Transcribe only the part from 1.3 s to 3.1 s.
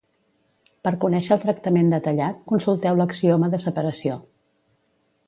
el tractament detallat, consulteu